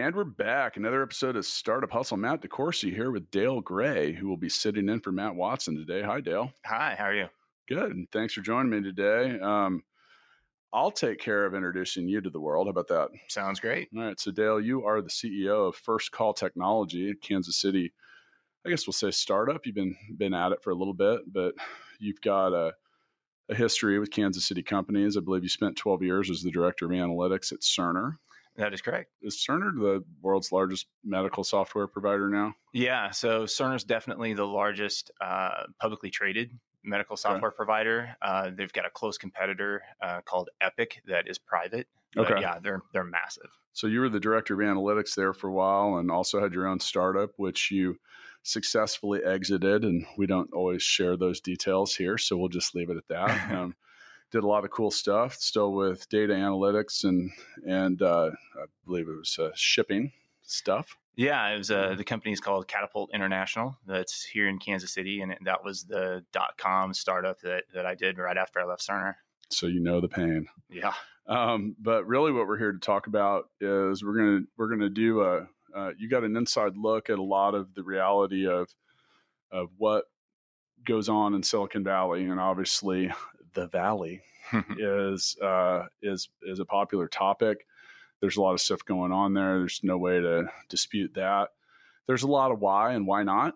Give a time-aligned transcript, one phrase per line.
[0.00, 0.78] And we're back.
[0.78, 2.16] Another episode of Startup Hustle.
[2.16, 6.00] Matt DeCoursey here with Dale Gray, who will be sitting in for Matt Watson today.
[6.00, 6.50] Hi, Dale.
[6.64, 7.26] Hi, how are you?
[7.68, 7.92] Good.
[7.92, 9.38] And thanks for joining me today.
[9.40, 9.82] Um,
[10.72, 12.66] I'll take care of introducing you to the world.
[12.66, 13.10] How about that?
[13.28, 13.90] Sounds great.
[13.94, 14.18] All right.
[14.18, 17.92] So, Dale, you are the CEO of First Call Technology, Kansas City.
[18.64, 19.66] I guess we'll say startup.
[19.66, 21.52] You've been been at it for a little bit, but
[21.98, 22.72] you've got a,
[23.50, 25.18] a history with Kansas City companies.
[25.18, 28.16] I believe you spent 12 years as the director of analytics at Cerner.
[28.60, 29.10] That is correct.
[29.22, 32.54] Is Cerner the world's largest medical software provider now?
[32.74, 33.10] Yeah.
[33.10, 36.50] So Cerner is definitely the largest uh, publicly traded
[36.84, 37.56] medical software okay.
[37.56, 38.16] provider.
[38.20, 41.86] Uh, they've got a close competitor uh, called Epic that is private.
[42.14, 42.40] But okay.
[42.42, 43.48] Yeah, they're they're massive.
[43.72, 46.66] So you were the director of analytics there for a while, and also had your
[46.66, 47.96] own startup, which you
[48.42, 49.84] successfully exited.
[49.84, 53.52] And we don't always share those details here, so we'll just leave it at that.
[53.56, 53.74] um,
[54.30, 57.30] did a lot of cool stuff, still with data analytics and
[57.66, 60.96] and uh, I believe it was uh, shipping stuff.
[61.16, 63.76] Yeah, it was uh, the company is called Catapult International.
[63.86, 67.94] That's here in Kansas City, and that was the dot com startup that that I
[67.94, 69.14] did right after I left Cerner.
[69.50, 70.46] So you know the pain.
[70.70, 70.94] Yeah.
[71.26, 75.22] Um, but really, what we're here to talk about is we're gonna we're gonna do
[75.22, 78.68] a uh, you got an inside look at a lot of the reality of
[79.52, 80.04] of what
[80.86, 83.12] goes on in Silicon Valley, and obviously
[83.54, 84.22] the Valley
[84.78, 87.66] is uh, is is a popular topic.
[88.20, 89.58] There's a lot of stuff going on there.
[89.58, 91.48] There's no way to dispute that.
[92.06, 93.54] There's a lot of why and why not,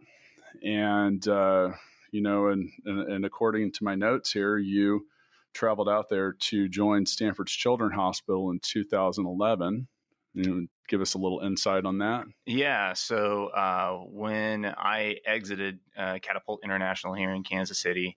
[0.63, 1.71] and uh,
[2.13, 5.07] you know, and, and and according to my notes here, you
[5.55, 9.87] traveled out there to join Stanford's Children's Hospital in 2011.
[10.35, 12.25] You know, give us a little insight on that.
[12.45, 12.93] Yeah.
[12.95, 18.17] So uh, when I exited uh, Catapult International here in Kansas City,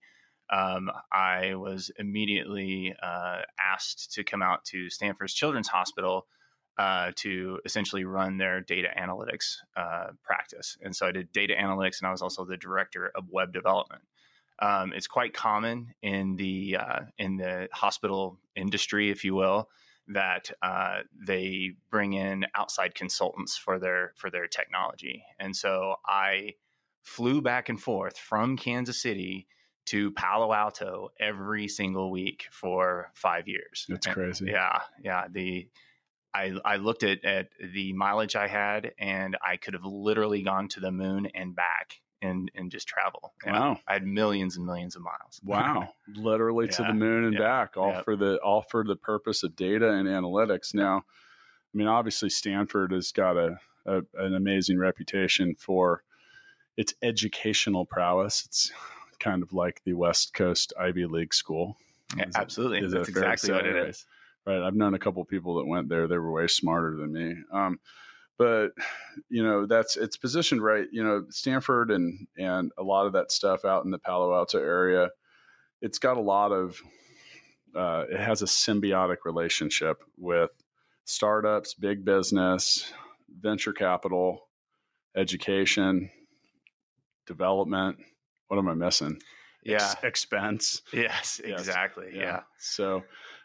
[0.50, 6.28] um, I was immediately uh, asked to come out to Stanford's Children's Hospital
[6.78, 10.78] uh, to essentially run their data analytics uh, practice.
[10.81, 14.03] And so I did data analytics, and I was also the director of web development.
[14.59, 19.69] Um, it's quite common in the uh, in the hospital industry, if you will,
[20.08, 25.24] that uh, they bring in outside consultants for their for their technology.
[25.40, 26.53] And so I
[27.03, 29.47] flew back and forth from Kansas City
[29.87, 33.85] to Palo Alto every single week for five years.
[33.87, 34.45] That's and, crazy.
[34.47, 35.25] Yeah, yeah.
[35.31, 35.67] The
[36.33, 40.67] I I looked at at the mileage I had, and I could have literally gone
[40.69, 43.33] to the moon and back and and just travel.
[43.45, 45.39] And wow, I had millions and millions of miles.
[45.43, 48.01] Wow, literally yeah, to the moon and yeah, back, all yeah.
[48.01, 50.73] for the all for the purpose of data and analytics.
[50.73, 56.03] Now, I mean, obviously Stanford has got a, a an amazing reputation for
[56.75, 58.43] its educational prowess.
[58.45, 58.71] It's
[59.19, 61.78] kind of like the West Coast Ivy League school.
[62.16, 62.79] Yeah, absolutely.
[62.79, 64.05] Is That's exactly what it is.
[64.45, 64.61] Right.
[64.61, 66.07] I've known a couple people that went there.
[66.07, 67.35] They were way smarter than me.
[67.51, 67.79] Um,
[68.38, 68.69] but
[69.29, 70.88] you know, that's it's positioned right.
[70.91, 74.59] You know, Stanford and and a lot of that stuff out in the Palo Alto
[74.59, 75.09] area,
[75.81, 76.79] it's got a lot of.
[77.75, 80.49] Uh, it has a symbiotic relationship with
[81.05, 82.91] startups, big business,
[83.39, 84.47] venture capital,
[85.16, 86.09] education,
[87.28, 87.97] development
[88.47, 89.22] what am I missing?
[89.63, 90.81] Yeah, Ex- expense.
[90.94, 92.08] Yes, exactly.
[92.08, 92.16] Yes.
[92.16, 92.24] Yeah.
[92.24, 92.40] yeah.
[92.58, 93.03] So,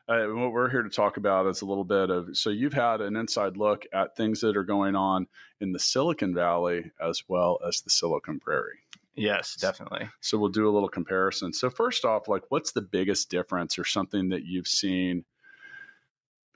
[0.09, 3.01] uh, what we're here to talk about is a little bit of so you've had
[3.01, 5.27] an inside look at things that are going on
[5.61, 8.79] in the Silicon Valley as well as the Silicon Prairie.
[9.15, 10.09] Yes, definitely.
[10.21, 11.53] So we'll do a little comparison.
[11.53, 15.25] So first off, like what's the biggest difference or something that you've seen?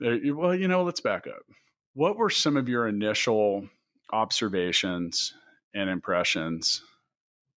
[0.04, 1.42] Uh, well, you know, let's back up.
[1.94, 3.68] What were some of your initial
[4.12, 5.34] observations
[5.74, 6.82] and impressions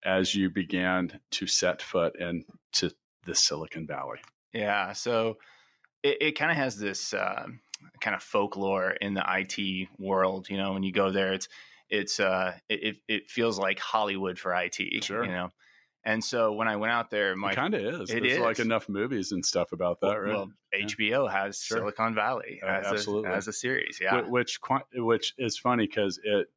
[0.03, 2.93] as you began to set foot into
[3.25, 4.19] the Silicon Valley?
[4.53, 5.37] Yeah, so
[6.03, 7.47] it, it kind of has this uh,
[8.01, 10.49] kind of folklore in the IT world.
[10.49, 11.47] You know, when you go there, it's
[11.89, 15.03] it's uh, it it feels like Hollywood for IT.
[15.03, 15.51] Sure, you know.
[16.05, 18.09] And so when I went out there, my kind of is.
[18.09, 18.39] It There's is.
[18.39, 20.33] like enough movies and stuff about that, well, right?
[20.33, 20.85] Well, yeah.
[20.85, 21.79] HBO has sure.
[21.79, 23.29] Silicon Valley uh, as, absolutely.
[23.29, 24.21] A, as a series, yeah.
[24.21, 24.59] Which
[24.95, 26.47] which is funny because it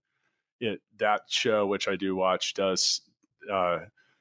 [0.60, 3.00] it that show which I do watch does
[3.50, 3.78] uh,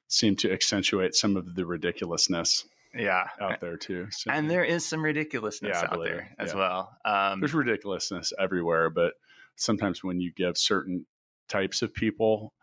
[0.08, 4.86] seem to accentuate some of the ridiculousness yeah out there too so, and there is
[4.86, 6.60] some ridiculousness yeah, out there as yeah.
[6.60, 9.14] well um, there's ridiculousness everywhere but
[9.56, 11.06] sometimes when you give certain
[11.48, 12.54] types of people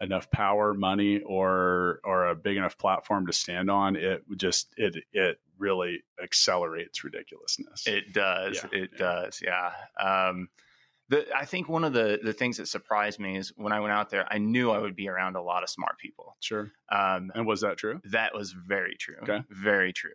[0.00, 4.96] enough power money or or a big enough platform to stand on, it just it
[5.12, 7.86] it really accelerates ridiculousness.
[7.86, 8.64] It does.
[8.72, 9.42] Yeah, it does.
[9.44, 9.72] Yeah.
[10.02, 10.48] Um,
[11.10, 13.92] the, I think one of the, the things that surprised me is when I went
[13.92, 16.36] out there, I knew I would be around a lot of smart people.
[16.40, 16.70] sure.
[16.90, 18.00] Um, And was that true?
[18.04, 19.16] that was very true.
[19.24, 19.42] Okay.
[19.50, 20.12] Very true.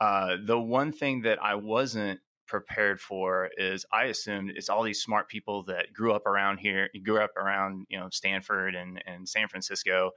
[0.00, 5.02] Uh, the one thing that I wasn't prepared for is I assumed it's all these
[5.02, 9.28] smart people that grew up around here, grew up around, you know, Stanford and, and
[9.28, 10.12] San Francisco.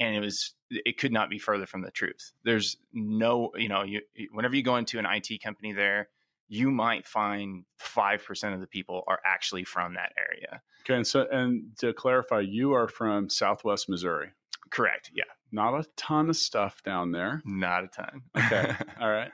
[0.00, 2.32] And it was, it could not be further from the truth.
[2.44, 4.00] There's no, you know, you,
[4.32, 6.08] whenever you go into an IT company there,
[6.52, 10.60] you might find 5% of the people are actually from that area.
[10.82, 10.96] Okay.
[10.96, 14.30] And so, and to clarify, you are from Southwest Missouri.
[14.70, 15.12] Correct.
[15.14, 15.24] Yeah.
[15.52, 17.40] Not a ton of stuff down there.
[17.44, 18.22] Not a ton.
[18.36, 18.74] Okay.
[19.00, 19.30] All right.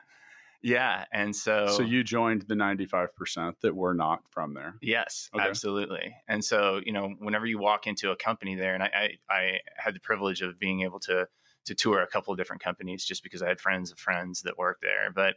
[0.63, 1.07] yeah.
[1.11, 4.75] And so, So you joined the 95% that were not from there.
[4.83, 5.43] Yes, Okay.
[5.43, 6.15] absolutely.
[6.29, 9.53] And so, you know, whenever you walk into a company there, and I, I, I
[9.79, 11.27] had the privilege of being able to
[11.65, 14.57] to tour a couple of different companies just because I had friends of friends that
[14.57, 15.11] worked there.
[15.13, 15.35] But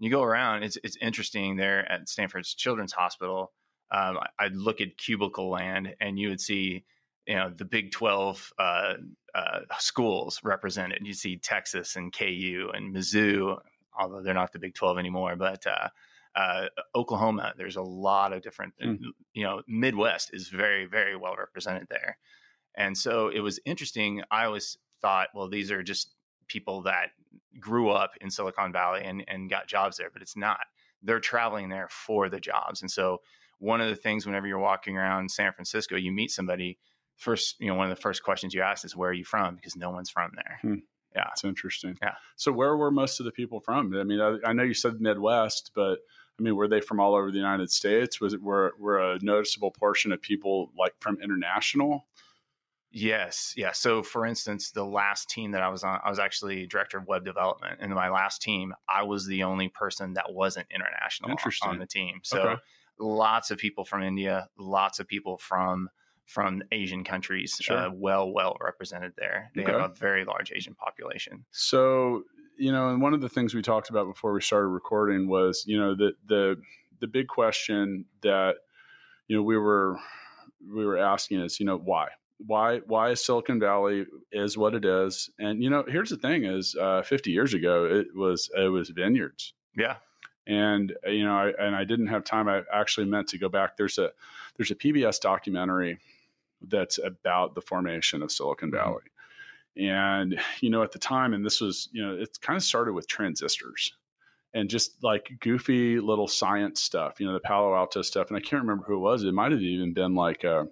[0.00, 3.52] you go around, it's it's interesting there at Stanford's Children's Hospital.
[3.92, 6.84] Um, I'd look at cubicle land, and you would see,
[7.26, 8.94] you know, the Big Twelve uh,
[9.34, 11.00] uh, schools represented.
[11.04, 13.58] You see Texas and KU and Mizzou,
[13.98, 15.88] although they're not the Big Twelve anymore, but uh,
[16.34, 17.52] uh, Oklahoma.
[17.56, 18.98] There's a lot of different, Mm.
[19.34, 22.16] you know, Midwest is very, very well represented there.
[22.76, 24.22] And so it was interesting.
[24.30, 26.14] I always thought, well, these are just
[26.46, 27.10] people that
[27.58, 30.60] grew up in Silicon Valley and, and got jobs there, but it's not.
[31.02, 32.82] They're traveling there for the jobs.
[32.82, 33.22] And so
[33.58, 36.78] one of the things whenever you're walking around San Francisco, you meet somebody,
[37.16, 39.56] first, you know, one of the first questions you ask is, where are you from?
[39.56, 40.58] Because no one's from there.
[40.62, 40.78] Hmm.
[41.14, 41.24] Yeah.
[41.24, 41.98] That's interesting.
[42.00, 42.14] Yeah.
[42.36, 43.94] So where were most of the people from?
[43.96, 45.98] I mean, I, I know you said Midwest, but
[46.38, 48.20] I mean, were they from all over the United States?
[48.20, 52.06] Was it were were a noticeable portion of people like from international?
[52.92, 53.72] Yes, yeah.
[53.72, 57.06] So, for instance, the last team that I was on, I was actually director of
[57.06, 61.78] web development, and my last team, I was the only person that wasn't international on-
[61.78, 62.20] the team.
[62.24, 62.60] So, Okay.
[62.98, 65.88] lots of people from India, lots of people from
[66.26, 67.76] from Asian countries, Sure.
[67.76, 69.50] uh, well, well represented there.
[69.56, 71.44] They have a very large Asian population.
[71.50, 72.24] So
[72.56, 75.64] you know, and one of the things we talked about before we started recording was
[75.66, 76.60] you know the the
[77.00, 78.56] the big question that
[79.28, 79.98] you know we were
[80.60, 82.08] we were asking is you know why
[82.46, 85.30] why why Silicon Valley is what it is?
[85.38, 88.90] And you know here's the thing is uh, 50 years ago it was it was
[88.90, 89.52] vineyards.
[89.76, 89.96] Yeah,
[90.46, 92.48] and uh, you know I, and I didn't have time.
[92.48, 93.76] I actually meant to go back.
[93.76, 94.10] There's a
[94.56, 95.98] there's a PBS documentary
[96.68, 98.74] that's about the formation of Silicon Mhm.
[98.74, 99.02] Valley.
[99.76, 102.92] And you know at the time and this was you know it kind of started
[102.92, 103.94] with transistors
[104.52, 108.28] and just like goofy little science stuff you know the Palo Alto stuff.
[108.28, 109.22] And I can't remember who it was.
[109.22, 110.64] It might have even been like uh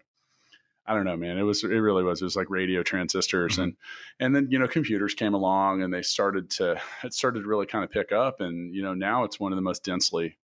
[0.88, 1.36] I don't know, man.
[1.38, 2.20] It was, it really was.
[2.22, 3.62] It was like radio transistors, Mhm.
[3.62, 3.76] and
[4.20, 7.66] and then you know computers came along, and they started to, it started to really
[7.66, 10.38] kind of pick up, and you know now it's one of the most densely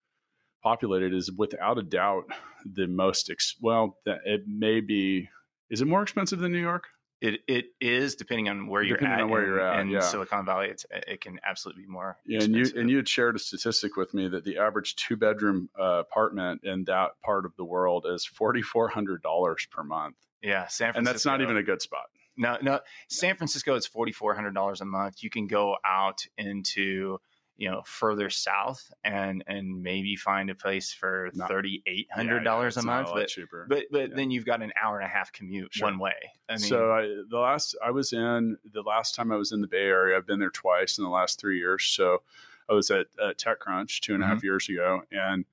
[0.63, 1.15] populated.
[1.15, 2.25] Is without a doubt
[2.65, 3.99] the most ex- well.
[4.05, 5.29] That it may be.
[5.71, 6.89] Is it more expensive than New York?
[7.21, 9.23] it it is depending on where you're Depending at.
[9.23, 10.01] on where in- you're at, in yeah.
[10.01, 12.19] Silicon Valley, it's it can absolutely be more.
[12.27, 15.17] Yeah, and you and you had shared a statistic with me that the average two
[15.17, 19.85] bedroom uh, apartment in that part of the world is forty four hundred dollars per
[19.85, 22.07] month, yeah, San Francisco, and that's not even a good spot.
[22.37, 22.81] No, no.
[23.09, 25.23] San Francisco, it's forty four hundred dollars a month.
[25.23, 27.19] You can go out into
[27.57, 32.39] you know further south and and maybe find a place for thirty eight Yeah, hundred
[32.39, 33.11] yeah, dollars a month.
[33.13, 33.67] But cheaper.
[33.69, 34.17] but but Yeah.
[34.17, 35.87] then you've got an hour and a half commute Sure.
[35.89, 36.15] one way.
[36.49, 39.61] I mean, so I, the last I was in the last time I was in
[39.61, 41.85] the Bay Area, I've been there twice in the last three years.
[41.85, 42.23] So
[42.71, 44.47] I was at, at TechCrunch two and a half Mm-hmm.
[44.47, 45.45] years ago, and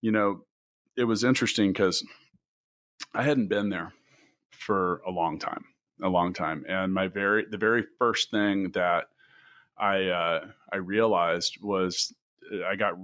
[0.00, 0.44] you know
[0.96, 2.04] it was interesting because
[3.14, 3.92] I hadn't been there
[4.58, 5.64] for a long time,
[6.02, 9.08] a long time, and my very the very first thing that
[9.76, 12.14] I uh, I realized was
[12.52, 12.94] uh, I got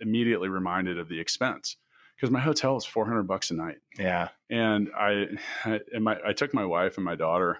[0.00, 1.76] immediately reminded of the expense
[2.14, 3.78] because my hotel four hundred bucks a night.
[3.98, 5.26] Yeah, and I
[5.92, 7.58] and my I took my wife and my daughter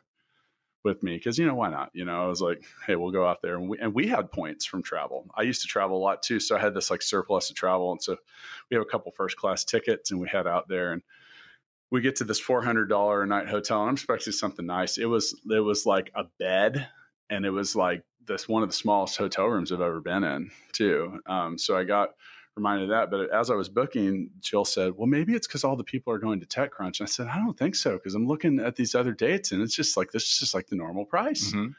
[0.86, 1.90] with me because you know why not?
[1.94, 3.56] You know I was like hey we'll go out there.
[3.56, 5.26] And we and we had points from travel.
[5.34, 7.92] I used to travel a lot too so I had this like surplus to travel.
[7.92, 8.16] And so
[8.70, 11.02] we have a couple first class tickets and we head out there and
[11.90, 14.98] we get to this four hundred dollar a night hotel and I'm expecting something nice
[14.98, 16.88] it was it was like a bed
[17.30, 20.50] and it was like this one of the smallest hotel rooms I've ever been in
[20.72, 22.10] too um, so I got
[22.56, 23.10] reminded of that.
[23.10, 26.18] But as I was booking, Jill said, "Well, maybe it's because all the people are
[26.18, 28.94] going to TechCrunch." And I said, "I don't think so because I'm looking at these
[28.94, 31.74] other dates, and it's just like this is just like the normal price." Mhm.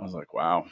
[0.00, 0.66] I was like, "Wow,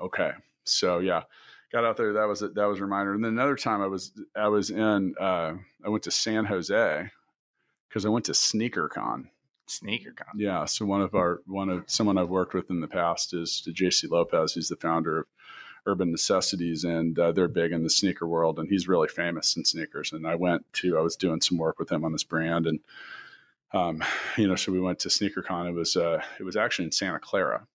[0.00, 0.32] okay."
[0.64, 1.24] So yeah,
[1.72, 2.14] got out there.
[2.14, 3.12] That was that was a reminder.
[3.14, 5.52] And then another time, I was I was in uh,
[5.84, 7.10] I went to San Jose
[7.90, 9.26] because I went to SneakerCon.
[9.70, 10.34] Sneaker Con.
[10.36, 10.64] Yeah.
[10.64, 14.10] So one of our one of someone I've worked with in the past is Jaysse
[14.10, 14.54] Lopez.
[14.54, 15.26] He's the founder of
[15.86, 19.64] Urban Necessities, and uh, they're big in the sneaker world, and he's really famous in
[19.64, 20.12] sneakers.
[20.12, 22.80] And I went to I was doing some work with him on this brand, and
[23.72, 24.02] um,
[24.36, 25.68] you know, so we went to SneakerCon.
[25.68, 27.66] It was uh, it was actually in Santa Clara,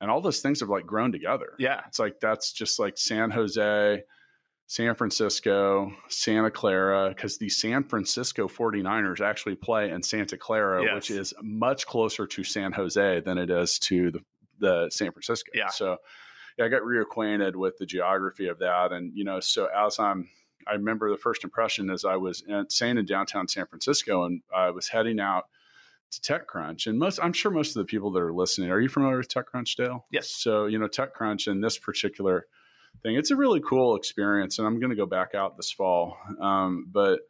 [0.00, 1.54] and all those things have like grown together.
[1.58, 4.04] Yeah, it's like that's just like San Jose,
[4.66, 10.94] San Francisco, Santa Clara, because the San Francisco 49ers actually play in Santa Clara, yes.
[10.94, 14.20] which is much closer to San Jose than it is to the,
[14.58, 15.50] the San Francisco.
[15.54, 15.68] Yeah.
[15.68, 15.98] So
[16.56, 18.92] yeah, I got reacquainted with the geography of that.
[18.92, 20.30] And, you know, so as I'm,
[20.66, 24.40] I remember the first impression as I was in, staying in downtown San Francisco and
[24.54, 25.44] I was heading out
[26.12, 26.86] to TechCrunch.
[26.86, 29.28] And most, I'm sure most of the people that are listening, are you familiar with
[29.28, 30.06] TechCrunch, Dale?
[30.10, 30.30] Yes.
[30.30, 32.46] So, you know, TechCrunch and this particular
[33.02, 34.58] thing, it's a really cool experience.
[34.58, 36.16] And I'm going to go back out this fall.
[36.40, 37.20] Um, but,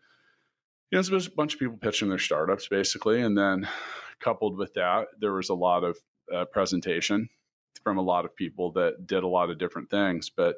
[0.90, 3.20] you know, there's a bunch of people pitching their startups basically.
[3.20, 3.68] And then
[4.20, 5.96] coupled with that, there was a lot of
[6.34, 7.28] uh, presentation
[7.82, 10.30] from a lot of people that did a lot of different things.
[10.30, 10.56] But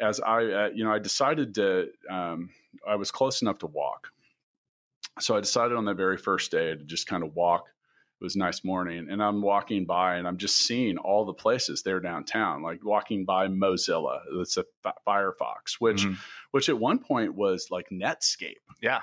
[0.00, 2.50] as I, uh, you know, I decided to, um,
[2.86, 4.08] I was close enough to walk.
[5.20, 7.66] So I decided on that very first day to just kind of walk.
[8.22, 11.82] It was nice morning, and I'm walking by, and I'm just seeing all the places
[11.82, 14.20] there downtown, like walking by Mozilla.
[14.34, 14.64] It's a
[15.04, 16.14] Firefox, which, mm-hmm.
[16.52, 18.60] which at one point was like Netscape.
[18.80, 19.00] Yeah,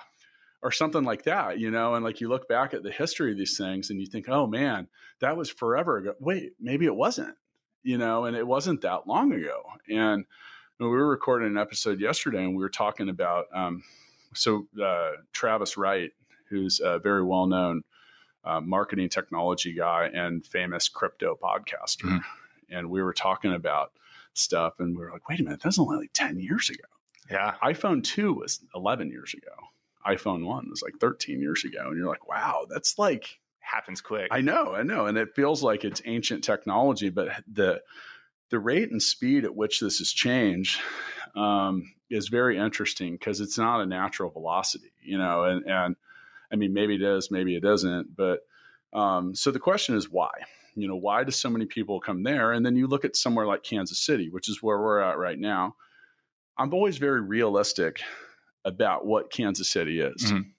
[0.62, 3.38] or something like that, you know, and like you look back at the history of
[3.38, 4.88] these things and you think, oh man,
[5.20, 6.14] that was forever ago.
[6.22, 7.36] Wait, maybe it wasn't,
[7.84, 9.64] you know, and it wasn't that long ago.
[9.90, 10.24] And
[10.80, 13.84] we were recording an episode yesterday and we were talking about, um,
[14.34, 16.12] so uh, Travis Wright,
[16.50, 17.84] who's a very well known
[18.43, 22.05] uh, marketing technology guy and famous crypto podcaster.
[22.05, 22.17] Mm-hmm.
[22.75, 23.91] And we were talking about
[24.34, 26.84] stuff and we were like, wait a minute, that was only like 10 years ago.
[27.29, 27.55] Yeah.
[27.63, 29.51] iPhone 2 was 11 years ago
[30.05, 31.88] iPhone 1 was like 13 years ago.
[31.88, 34.29] And you're like, wow, that's like happens quick.
[34.31, 35.05] I know, I know.
[35.05, 37.81] And it feels like it's ancient technology, but the
[38.50, 40.81] the rate and speed at which this has changed
[41.36, 45.96] um, is very interesting because it's not a natural velocity, you know, and, and
[46.51, 48.15] I mean, maybe it is, maybe it isn't.
[48.15, 48.39] But
[48.94, 50.32] um, so the question is why?
[50.75, 52.53] You know, why do so many people come there?
[52.53, 55.38] And then you look at somewhere like Kansas City, which is where we're at right
[55.38, 55.75] now.
[56.58, 58.01] I'm always very realistic
[58.65, 60.25] about what Kansas City is.
[60.25, 60.50] Mm-hmm.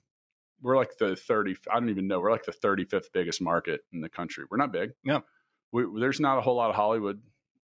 [0.62, 4.00] We're like the 30, I don't even know, we're like the 35th biggest market in
[4.00, 4.44] the country.
[4.50, 4.92] We're not big.
[5.04, 5.22] No.
[5.72, 7.20] We, there's not a whole lot of Hollywood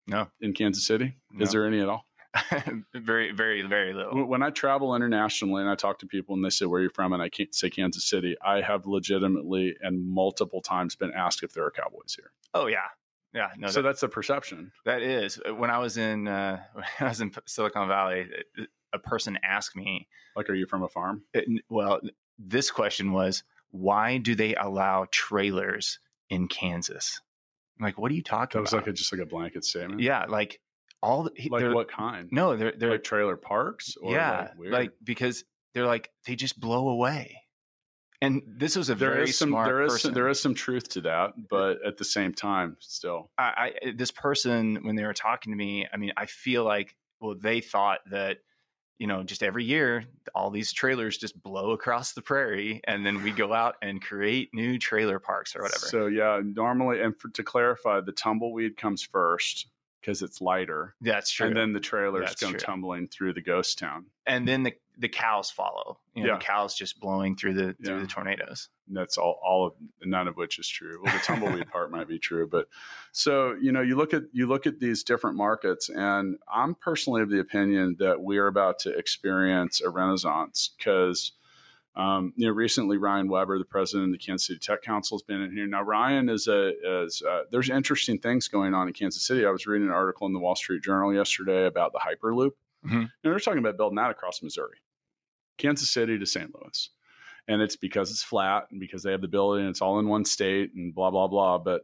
[0.08, 0.28] no.
[0.42, 1.16] in Kansas City.
[1.32, 1.44] No.
[1.44, 2.06] Is there any at all?
[2.94, 4.26] very, very, very little.
[4.26, 6.90] When I travel internationally and I talk to people and they say, Where are you
[6.90, 7.14] from?
[7.14, 11.54] And I can't say Kansas City, I have legitimately and multiple times been asked if
[11.54, 12.32] there are Cowboys here.
[12.54, 12.88] Oh, yeah.
[13.34, 13.68] Yeah, no.
[13.68, 14.72] So that, that's a perception.
[14.86, 15.40] That is.
[15.56, 18.28] When I was in uh, when I was in Silicon Valley,
[18.94, 21.24] a person asked me, like, are you from a farm?
[21.34, 22.00] It, well,
[22.38, 27.22] this question was, why do they allow trailers in Kansas?
[27.80, 28.52] I'm like, what are you talking about?
[28.54, 28.88] that was about?
[28.88, 30.02] like a, just like a blanket statement.
[30.02, 30.60] Yeah, like
[31.02, 32.30] all the, like what kind?
[32.32, 33.96] No, they're they're like trailer parks.
[34.04, 37.42] yeah, like, like, because they're like they just blow away.
[38.22, 40.10] And this was a there very some, smart there is person.
[40.10, 43.92] Some, there is some truth to that, but at the same time, still, I, I
[43.96, 47.62] this person when they were talking to me, I mean, I feel like well, they
[47.62, 48.40] thought that
[48.98, 50.04] you know, just every year,
[50.36, 54.50] all these trailers just blow across the prairie, and then we go out and create
[54.54, 55.86] new trailer parks or whatever.
[55.86, 59.68] So yeah, normally, and for, to clarify, the tumbleweed comes first
[60.02, 60.96] because it's lighter.
[61.02, 61.48] That's true.
[61.48, 62.60] And then the trailers That's come true.
[62.60, 64.06] tumbling through the ghost town.
[64.28, 65.98] And then the the cows follow.
[66.14, 66.38] You know, Yeah.
[66.40, 68.02] the cows just blowing through the through Yeah.
[68.02, 68.68] the tornadoes.
[68.88, 71.00] And that's all, all of none of which is true.
[71.02, 72.68] Well, the tumbleweed part might be true, but
[73.14, 77.22] so you know, you look at you look at these different markets, and I'm personally
[77.22, 81.32] of the opinion that we are about to experience a renaissance because.
[81.96, 85.24] Um, you know, recently Ryan Weber, the president of the Kansas City Tech Council, has
[85.24, 85.68] been in here.
[85.68, 86.72] Now, Ryan is a
[87.06, 89.46] is uh, there's interesting things going on in Kansas City.
[89.46, 92.52] I was reading an article in the Wall Street Journal yesterday about the Hyperloop,
[92.86, 92.92] Mhm.
[93.02, 94.78] and they're talking about building that across Missouri,
[95.58, 96.54] Kansas City to St.
[96.56, 96.90] Louis,
[97.48, 100.26] and it's because it's flat and because they have the and it's all in one
[100.26, 101.58] state and blah blah blah.
[101.58, 101.82] But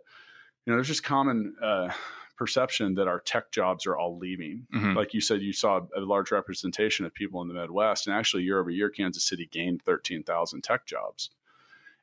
[0.66, 1.92] you know, there's just common uh,
[2.38, 4.68] perception that our tech jobs are all leaving.
[4.74, 4.96] Mhm.
[4.96, 8.44] Like you said, you saw a large representation of people in the Midwest, and actually,
[8.44, 11.30] year over year, Kansas City gained 13,000 tech jobs,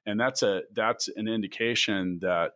[0.07, 2.55] and that's a that's an indication that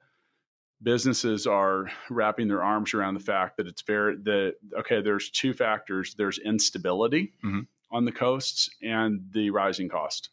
[0.83, 5.00] businesses are wrapping their arms around the fact that it's very that okay.
[5.00, 6.14] There's two factors.
[6.14, 7.66] There's instability Mhm.
[7.90, 10.30] on the coasts, and the rising cost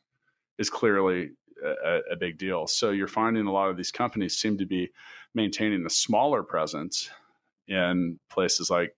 [0.58, 1.32] is clearly
[1.64, 2.68] a, a big deal.
[2.68, 4.92] So you're finding a lot of these companies seem to be
[5.34, 7.10] maintaining a smaller presence
[7.68, 8.96] in places like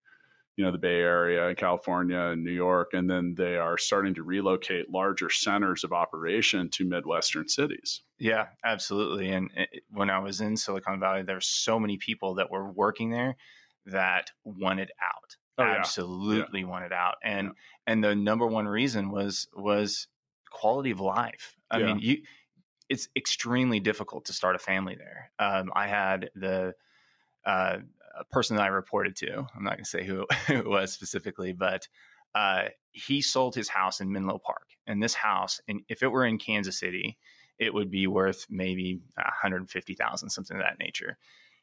[0.58, 4.14] you know the Bay Area, and California, and New York, and then they are starting
[4.14, 8.02] to relocate larger centers of operation to midwestern cities.
[8.20, 9.32] Yeah, absolutely.
[9.32, 12.72] And it, when I was in Silicon Valley, there were so many people that were
[12.72, 13.36] working there
[13.86, 15.36] that wanted out.
[15.58, 15.76] Oh, yeah.
[15.80, 17.52] absolutely wanted out, and
[17.88, 20.08] and the number one reason was was
[20.52, 21.58] quality of life.
[21.70, 21.86] I Yeah.
[21.88, 22.22] mean, you
[22.90, 25.32] it's extremely difficult to start a family there.
[25.40, 26.76] Um, I had the
[27.46, 27.80] uh,
[28.20, 29.46] a person that I reported to.
[29.56, 31.88] I'm not going to say who, who it was specifically, but
[32.34, 36.26] uh, he sold his house in Menlo Park, and this house, and if it were
[36.26, 37.18] in Kansas City,
[37.58, 41.18] it would be worth maybe 150,000, something of that nature.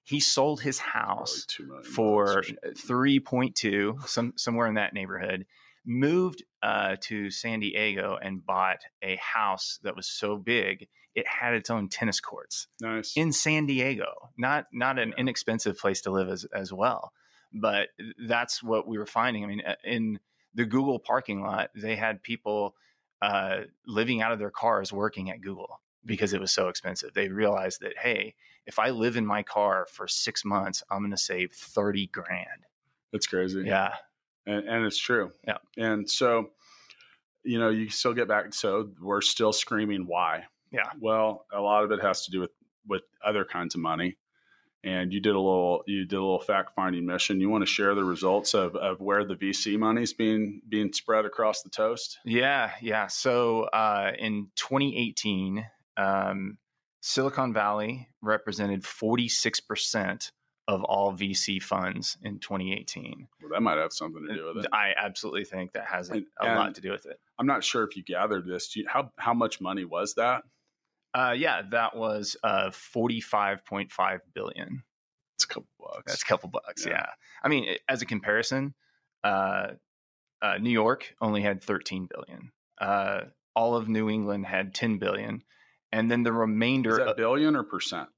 [0.05, 1.47] He sold his house
[1.85, 2.73] for bucks or something.
[2.75, 5.47] 3.2 some somewhere in that neighborhood
[5.87, 11.55] moved uh, to san diego and bought a house that was so big it had
[11.55, 13.17] its own tennis courts nice.
[13.17, 17.13] in san diego not not an inexpensive place to live as, as well
[17.53, 17.89] but
[18.27, 20.19] that's what we were finding i mean uh, in
[20.55, 22.75] the google parking lot they had people
[23.21, 27.29] uh, living out of their cars working at google because it was so expensive they
[27.29, 28.35] realized that hey
[28.67, 32.67] if i live in my car for six months i'm going to save 30 grand
[33.13, 33.63] That's crazy.
[33.65, 33.95] yeah
[34.47, 35.33] and, and it's true.
[35.47, 35.59] Yeah.
[35.77, 36.51] And so,
[37.45, 38.55] you know, you still get back.
[38.55, 40.45] So we're still screaming why.
[40.73, 40.91] Yeah.
[41.01, 42.51] Well, a lot of it has to do with
[42.87, 44.17] with other kinds of money.
[44.85, 47.41] And you did a little you did a little fact finding mission.
[47.41, 51.25] You want to share the results of, of where the VC money's being being spread
[51.25, 52.19] across the toast?
[52.25, 53.07] Yeah, yeah.
[53.07, 55.65] So uh, in 2018,
[55.97, 56.59] um,
[57.01, 60.31] Silicon Valley represented 46%
[60.69, 63.29] of all VC funds in 2018.
[63.41, 64.71] Well, that might have something to do with it.
[64.73, 67.19] I absolutely think that has a, And- lot to do with it.
[67.39, 68.73] I'm not sure if you gathered this.
[68.73, 70.43] Do you, how how much money was that?
[71.15, 74.83] Uh, yeah, that was uh, 45.5 billion.
[75.37, 76.03] It's a couple bucks.
[76.07, 76.85] That's a couple bucks.
[76.87, 76.93] Yeah.
[76.93, 77.07] Yeah.
[77.43, 78.75] I mean, as a comparison,
[79.25, 79.69] uh,
[80.41, 82.53] uh, New York only had 13 billion.
[82.79, 83.23] Uh,
[83.55, 85.43] all of New England had 10 billion.
[85.93, 88.09] And then the remainder Is that of billion or percent?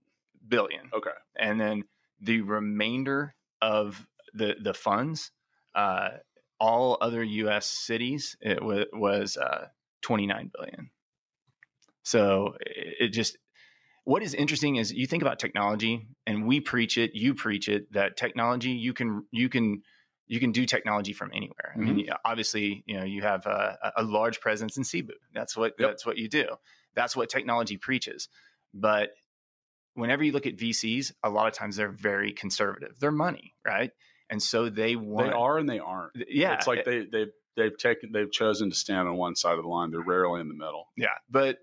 [0.47, 0.91] billion.
[0.93, 1.11] Okay.
[1.37, 1.85] and then
[2.21, 5.31] the remainder of the the funds,
[5.75, 6.11] uh,
[6.61, 7.67] all other U.S.
[7.67, 9.67] cities, it wa- was uh,
[10.03, 10.91] 29 billion.
[12.05, 13.37] So it, just
[14.05, 17.93] what is interesting is you think about technology, and we preach it, you preach it
[17.93, 19.83] that technology you can you can
[20.27, 21.73] you can do technology from anywhere.
[21.75, 22.13] I mean, mm-hmm.
[22.25, 25.15] obviously, you know, you have a, a large presence in Cebu.
[25.35, 25.89] That's what Yep.
[25.91, 26.47] that's what you do.
[26.95, 28.29] That's what technology preaches.
[28.73, 29.11] But
[29.95, 32.99] whenever you look at VCs, a lot of times they're very conservative.
[33.01, 33.91] They're money, right?
[34.31, 35.29] And so they want.
[35.29, 36.13] They are and they aren't.
[36.29, 39.63] Yeah, it's like they they they've taken they've chosen to stand on one side of
[39.63, 39.91] the line.
[39.91, 40.89] They're rarely in the middle.
[40.97, 41.59] Yeah, but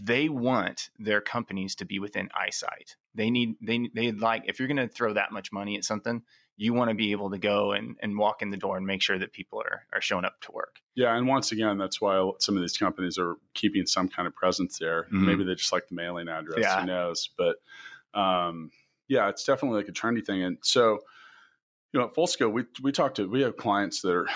[0.00, 2.96] they want their companies to be within eyesight.
[3.14, 6.22] They need they they like if you're going to throw that much money at something,
[6.56, 9.02] you want to be able to go and and walk in the door and make
[9.02, 10.80] sure that people are are showing up to work.
[10.94, 14.34] Yeah, and once again, that's why some of these companies are keeping some kind of
[14.34, 15.04] presence there.
[15.04, 15.26] Mhm.
[15.26, 16.58] Maybe they just like the mailing address.
[16.60, 16.80] Yeah.
[16.80, 17.30] Who knows?
[17.36, 17.56] But
[18.18, 18.70] um,
[19.08, 20.42] yeah, it's definitely like a trendy thing.
[20.42, 21.00] And so,
[21.92, 24.26] you know, at Full Scale, we we talk to we have clients that are,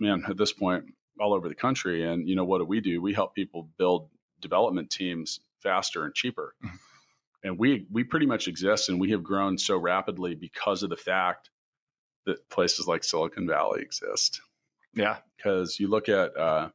[0.00, 0.84] man, at this point,
[1.20, 2.04] all over the country.
[2.04, 3.00] And you know, what do we do?
[3.00, 4.08] We help people build
[4.40, 6.54] development teams faster and cheaper.
[6.64, 6.78] Mhm.
[7.44, 10.96] And we we pretty much exist, and we have grown so rapidly because of the
[10.96, 11.50] fact
[12.26, 14.40] that places like Silicon Valley exist
[14.94, 16.70] Yeah, because you look at uh,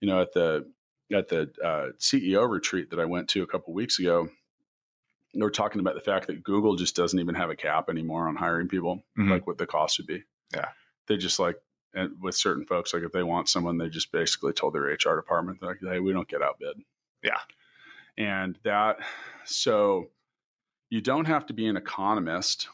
[0.00, 0.70] you know at the
[1.12, 4.28] at the uh, CEO retreat that I went to a couple weeks ago,
[5.34, 8.28] they were talking about the fact that Google just doesn't even have a cap anymore
[8.28, 9.30] on hiring people, Mhm.
[9.30, 10.24] like what the cost would be.
[10.54, 10.70] Yeah.
[11.06, 11.56] they just like
[11.94, 15.14] and with certain folks, like if they want someone, they just basically told their HR
[15.16, 16.82] department, they're like, hey, we don't get outbid.
[17.22, 17.38] Yeah.
[18.18, 18.98] and that
[19.44, 20.10] so
[20.90, 22.68] you don't have to be an economist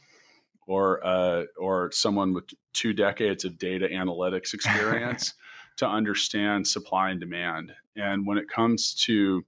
[0.67, 5.35] or uh, or someone with two decades of data analytics experience
[5.79, 7.73] to understand supply and demand.
[7.97, 9.45] And when it comes to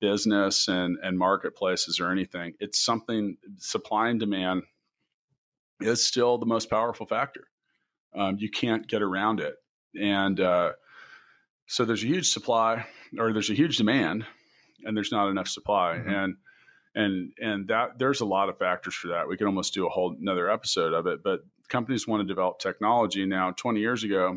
[0.00, 4.62] business and, and marketplaces or anything, it's something supply and demand
[5.80, 7.48] is still the most powerful factor.
[8.14, 9.56] Um, you can't get around it.
[10.00, 10.72] And uh,
[11.72, 12.86] so there's a huge supply
[13.18, 14.26] or there's a huge demand
[14.84, 15.96] and there's not enough supply.
[15.98, 16.24] Mhm.
[16.24, 16.36] And
[16.94, 19.26] and and that there's a lot of factors for that.
[19.26, 21.22] We could almost do a whole another episode of it.
[21.22, 23.52] But companies want to develop technology now.
[23.52, 24.36] 20 years ago,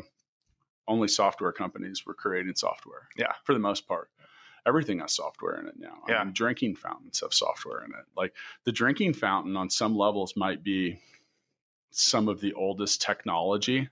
[0.88, 3.08] only software companies were creating software.
[3.18, 3.34] Yeah.
[3.44, 4.08] for the most part.
[4.66, 6.02] Everything has software in it now.
[6.08, 6.24] I Yeah.
[6.24, 8.06] mean, drinking fountains have software in it.
[8.16, 10.98] Like the drinking fountain on some levels might be
[11.90, 13.88] some of the oldest technology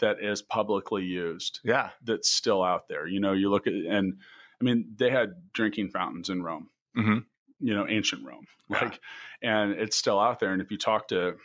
[0.00, 3.06] that is publicly used yeah, that's still out there.
[3.06, 4.18] You know, you look at and
[4.60, 6.70] I mean they had drinking fountains in Rome.
[6.96, 7.24] Mhm.
[7.60, 8.46] You know, ancient Rome.
[8.70, 8.84] Yeah.
[8.84, 9.00] Like
[9.42, 11.36] and it's still out there and if you talk to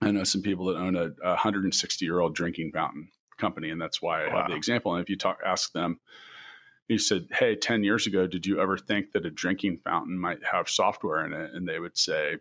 [0.00, 3.08] I know some people that own a, a 160 year old drinking fountain
[3.38, 4.40] company, and that's why I Wow.
[4.42, 4.94] have the example.
[4.94, 6.00] And if you talk, ask them,
[6.88, 10.42] you said, "Hey, 10 years ago, did you ever think that a drinking fountain might
[10.44, 12.38] have software in it?" And they would say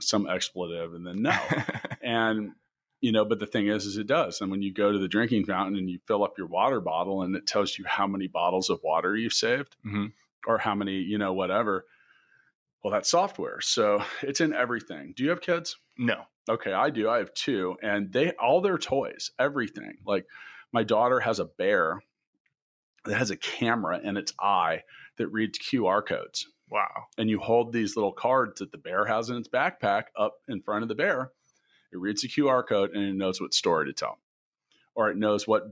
[0.00, 1.38] some expletive, and then no.
[2.02, 2.52] and
[3.00, 4.40] you know, but the thing is, is it does.
[4.40, 7.22] And when you go to the drinking fountain and you fill up your water bottle,
[7.22, 10.12] and it tells you how many bottles of water you've saved, Mhm.
[10.46, 11.84] or how many, you know, whatever.
[12.82, 15.12] Well, that's software, so it's in everything.
[15.16, 15.76] Do you have kids?
[15.96, 16.24] no.
[16.50, 17.10] Okay, I do.
[17.10, 19.98] I have two, and they all their toys, everything.
[20.06, 20.24] Like
[20.72, 22.00] my daughter has a bear
[23.04, 24.82] that has a camera in its eye
[25.18, 27.08] that reads QR codes, Wow.
[27.18, 30.62] and you hold these little cards that the bear has in its backpack up in
[30.62, 31.32] front of the bear.
[31.92, 34.18] It reads the QR code and it knows what story to tell,
[34.94, 35.64] or it knows what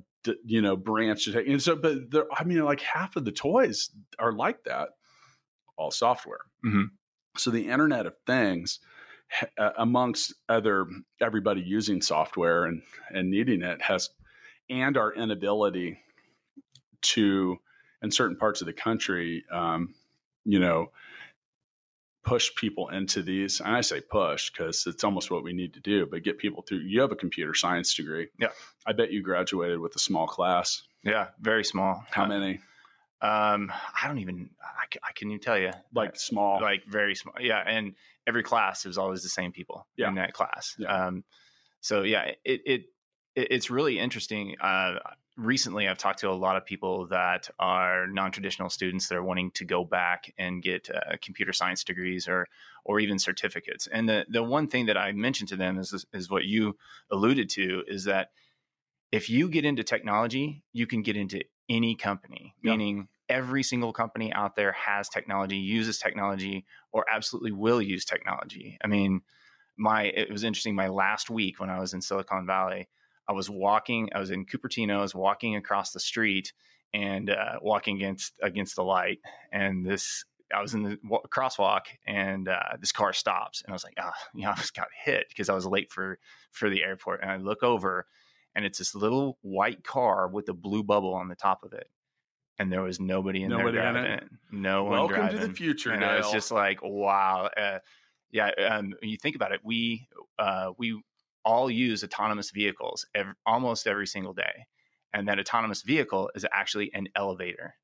[0.45, 1.47] you know branch to take.
[1.47, 4.91] And so, but there, I mean, like half of the toys are like that,
[5.77, 6.41] all software.
[6.65, 6.91] Mhm.
[7.37, 8.81] So the Internet of Things
[9.59, 10.87] uh, amongst other
[11.21, 14.11] everybody using software and and needing it has
[14.71, 15.99] and our inability
[17.03, 17.59] to
[18.03, 19.95] in certain parts of the country um,
[20.45, 20.91] you know
[22.27, 25.81] push people into these and i say push because it's almost what we need to
[25.81, 28.49] do but get people through you have a computer science degree Yeah.
[28.87, 31.29] i bet you graduated with a small class Yeah.
[31.41, 32.05] Very small.
[32.11, 32.61] how Uh, many
[33.23, 34.51] Um, I don't even.
[34.61, 35.71] I, I can even tell you.
[35.95, 37.35] like small like very small.
[37.41, 37.95] Yeah, and
[38.27, 40.09] every class it was always the same people Yeah.
[40.09, 40.75] in that class.
[40.79, 40.93] Yeah.
[41.07, 41.25] Um,
[41.81, 42.83] so yeah, it, it
[43.35, 44.57] it it's really interesting.
[44.61, 44.99] Uh,
[45.37, 49.51] recently, I've talked to a lot of people that are non-traditional students that are wanting
[49.53, 52.49] to go back and get uh, computer science degrees or
[52.85, 53.87] or even certificates.
[53.87, 56.77] And the the one thing that I mentioned to them is is what you
[57.11, 58.31] alluded to is that
[59.13, 62.77] if you get into technology, you can get into any company, Yeah.
[62.77, 68.79] meaning every single company out there has technology, uses technology, or absolutely will use technology.
[68.83, 69.23] I mean,
[69.77, 70.75] my it was interesting.
[70.75, 72.89] My last week when I was in Silicon Valley,
[73.29, 74.11] I was walking.
[74.15, 74.99] I was in Cupertino.
[74.99, 76.53] I was walking across the street
[76.95, 79.19] and uh, walking against against the light,
[79.53, 80.25] and this.
[80.55, 83.95] I was in the wa- crosswalk, and uh, this car stops, and I was like,
[83.99, 86.19] "Ah, you know, I just got hit because I was late for
[86.53, 88.07] for the airport." And I look over,
[88.55, 91.91] and it's this little white car with a blue bubble on the top of it,
[92.59, 94.23] and there was nobody in Nobody there driving it?
[94.23, 94.29] it.
[94.51, 97.81] No one welcome driving to the future and I was just like, wow, uh,
[98.31, 98.51] yeah.
[98.71, 100.09] Um, you think about it, we
[100.39, 101.03] uh, we
[101.47, 104.67] all use autonomous vehicles ev- almost every single day,
[105.15, 107.75] and that autonomous vehicle is actually an elevator.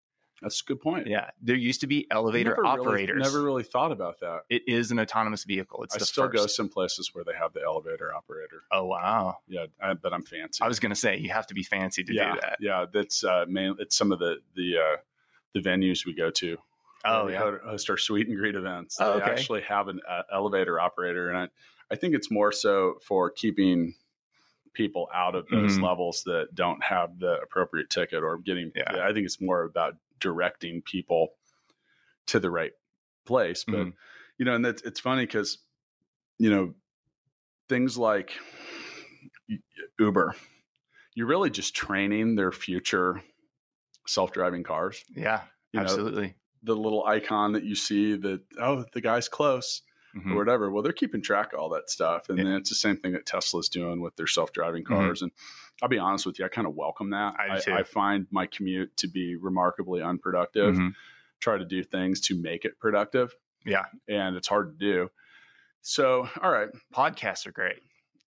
[0.43, 3.23] that's a good point Yeah, there used to be elevator never really- operators.
[3.23, 5.85] never really thought about that It is an autonomous vehicle.
[5.85, 6.37] It's i still first.
[6.37, 9.37] go some places where they have the elevator operator Oh wow!
[9.47, 12.13] yeah I, but i'm fancy I was gonna say you have to be fancy to
[12.13, 12.57] yeah do that.
[12.61, 14.97] yeah that's uh main it's some of the the uh
[15.55, 16.57] the venues we go to
[17.05, 17.59] Oh we yeah.
[17.65, 18.97] host our sweet and greet events.
[19.01, 19.33] Oh, they okay.
[19.33, 21.49] actually have an uh, elevator operator, and I,
[21.93, 23.95] I think it's more so for keeping
[24.73, 25.83] people out of those Mhm.
[25.83, 28.73] levels that don't have the appropriate ticket or getting.
[28.75, 29.07] Yeah.
[29.07, 31.35] I think it's more about directing people
[32.27, 32.73] to the right
[33.27, 33.65] place.
[33.65, 33.93] But Mhm.
[34.39, 35.59] you know, and that's it's funny because
[36.39, 36.75] you know
[37.69, 38.33] things like
[39.99, 40.35] Uber,
[41.15, 43.23] you're really just training their future
[44.07, 45.05] self-driving cars.
[45.11, 46.35] Yeah, You know, absolutely.
[46.63, 49.83] the little icon that you see that oh the guy's close
[50.17, 50.33] Mhm.
[50.33, 52.45] or whatever well they're keeping track of all that stuff and Yeah.
[52.45, 55.33] then it's the same thing that tesla's doing with their self-driving cars and
[55.83, 57.79] i'll be honest with you i kind of welcome that I I.
[57.79, 60.95] I find my commute to be remarkably unproductive Mhm.
[61.41, 65.11] try to do things to make it productive Yeah, and it's hard to do
[65.81, 67.81] so all right podcasts are great.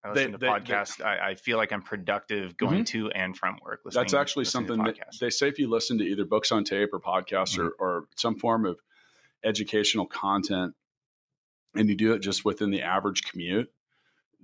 [0.02, 1.02] I They- listen to they- they- podcasts.
[1.04, 3.80] I, I feel like I'm productive going to and from work.
[3.86, 6.90] Listening, that's actually something that they say if you listen to either books on tape
[6.92, 8.78] or podcasts or, or some form of
[9.44, 10.74] educational content
[11.74, 13.70] and you do it just within the average commute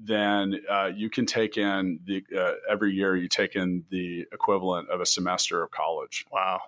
[0.03, 4.89] then uh, you can take in the uh, every year you take in the equivalent
[4.89, 6.61] of a semester of college wow.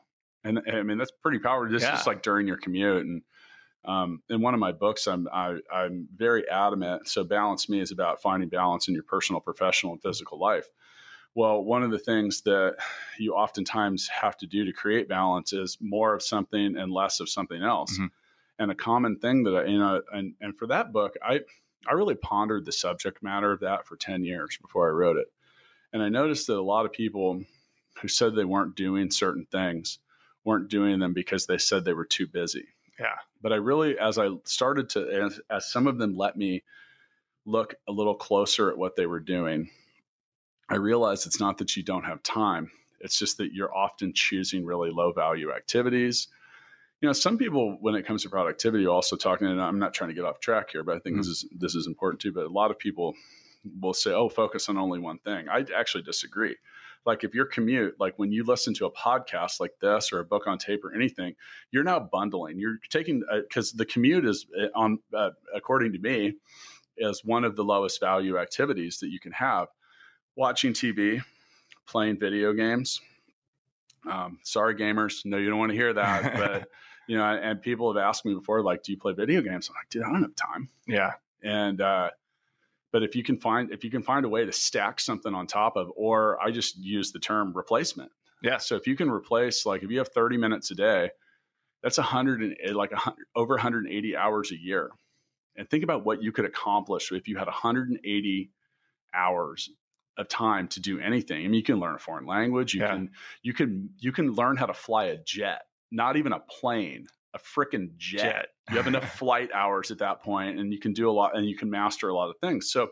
[0.45, 1.93] and, and i mean that's pretty powerful just, Yeah.
[1.93, 3.23] just like during your commute and
[3.85, 7.91] um, in one of my books I'm, I, I'm very adamant so balance me is
[7.91, 10.69] about finding balance in your personal professional and physical life
[11.35, 12.77] well one of the things that
[13.19, 17.29] you oftentimes have to do to create balance is more of something and less of
[17.29, 18.11] something else Mhm.
[18.59, 21.41] And a common thing that I, you know and, and for that book i
[21.89, 25.29] i really pondered the subject matter of that for 10 years before i wrote it.
[25.93, 27.43] And i noticed that a lot of people
[28.01, 29.99] who said they weren't doing certain things
[30.45, 32.67] weren't doing them because they said they were too busy.
[32.99, 33.17] Yeah.
[33.41, 36.63] but i really as i started to as, as some of them let me
[37.45, 39.71] look a little closer at what they were doing
[40.69, 42.71] i realized it's not that you don't have time.
[43.01, 46.29] It's just that you're often choosing really low value activities
[47.03, 50.09] you know some people when it comes to productivity also talking and i'm not trying
[50.09, 52.47] to get off track here but i think this is this is important too but
[52.47, 53.15] a lot of people
[53.81, 56.57] will say, "Oh, focus on only one thing." I actually disagree.
[57.05, 60.25] Like if your commute, like when you listen to a podcast like this or a
[60.25, 61.35] book on tape or anything,
[61.71, 62.59] you're now bundling.
[62.59, 66.35] You're taking because uh, the commute is uh, on, uh, according to me,
[66.97, 69.69] is one of the lowest value activities that you can have.
[70.37, 71.21] Watching TV,
[71.87, 73.01] playing video games.
[74.09, 75.25] Um, sorry, gamers.
[75.25, 76.69] No, you don't want to hear that, but
[77.09, 79.69] you know, and people have asked me before, like, do you play video games?
[79.69, 80.69] I'm like, dude, I don't have time.
[80.87, 81.13] Yeah.
[81.43, 82.11] And uh,
[82.93, 85.47] but if you can find if you can find a way to stack something on
[85.47, 88.13] top of, or I just use the term replacement.
[88.43, 88.59] Yeah.
[88.59, 91.11] So if you can replace, like, if you have 30 minutes a day,
[91.83, 94.91] that's a hundred and eh, like a hundred over 180 hours a year.
[95.57, 98.51] And think about what you could accomplish if you had 180
[99.15, 99.71] hours
[100.17, 101.39] of time to do anything.
[101.39, 102.75] I mean, you can learn a foreign language.
[102.75, 102.93] You yeah.
[102.93, 103.11] can
[103.43, 105.63] you can you can learn how to fly a jet,
[105.93, 108.23] not even a plane, a freaking jet.
[108.23, 108.47] jet.
[108.71, 111.47] you have enough flight hours at that point, and you can do a lot, and
[111.47, 112.71] you can master a lot of things.
[112.71, 112.89] So.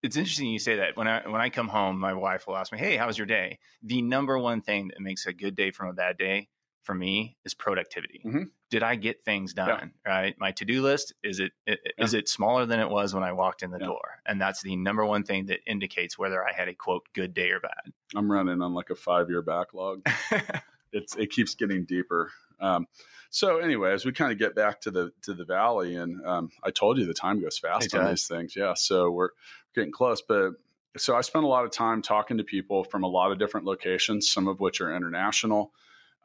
[0.00, 0.96] it's interesting you say that.
[0.96, 3.26] When I when I come home, my wife will ask me, "Hey, how was your
[3.26, 6.48] day?" The number one thing that makes a good day from a bad day
[6.88, 8.22] for me is productivity.
[8.24, 8.44] Mm-hmm.
[8.70, 9.92] Did I get things done?
[10.06, 10.10] Yeah.
[10.10, 10.34] Right.
[10.38, 12.02] My to do list is it, it yeah.
[12.02, 13.88] is it smaller than it was when I walked in the yeah.
[13.88, 17.34] door, and that's the number one thing that indicates whether I had a quote good
[17.34, 17.92] day or bad.
[18.16, 20.00] I'm running on like a five year backlog.
[20.92, 22.30] it's it keeps getting deeper.
[22.60, 22.86] Um,
[23.30, 26.50] so anyway, as we kind of get back to the to the valley, and um,
[26.64, 28.54] I told you the time goes fast on these things.
[28.56, 29.30] Yeah, so we're
[29.74, 30.52] getting close, but
[30.96, 33.66] so I spent a lot of time talking to people from a lot of different
[33.66, 35.72] locations, some of which are international.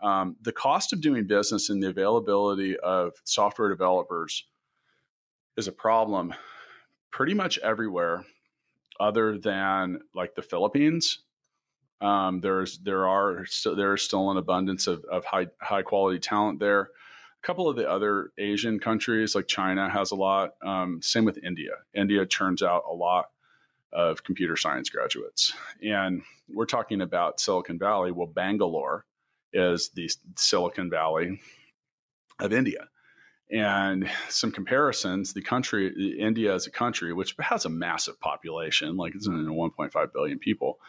[0.02, 4.46] Um, the cost of doing business and the availability of software developers
[5.58, 6.34] is a problem
[7.12, 8.26] pretty much everywhere
[9.00, 11.20] other than like the Philippines.
[12.04, 16.20] Um, there's there are st- there is still an abundance of, of high high quality
[16.20, 16.82] talent there.
[16.82, 20.52] A couple of the other Asian countries like China has a lot.
[20.62, 21.72] Um, same with India.
[21.94, 23.30] India churns out a lot
[23.94, 28.12] of computer science graduates, and we're talking about Silicon Valley.
[28.12, 29.06] Well, Bangalore
[29.54, 31.40] is the Silicon Valley
[32.40, 32.90] of India.
[33.52, 39.14] And some comparisons, the country, India as a country, which has a massive population, like
[39.14, 40.80] it's 1.5 billion people,